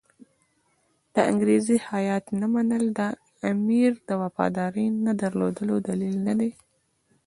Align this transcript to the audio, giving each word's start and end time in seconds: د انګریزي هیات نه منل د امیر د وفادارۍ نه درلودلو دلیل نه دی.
د 1.13 1.15
انګریزي 1.31 1.77
هیات 1.89 2.25
نه 2.39 2.47
منل 2.53 2.83
د 2.99 2.99
امیر 3.51 3.91
د 4.07 4.09
وفادارۍ 4.21 4.87
نه 5.05 5.11
درلودلو 5.21 5.75
دلیل 5.87 6.15
نه 6.27 6.33
دی. 6.39 6.51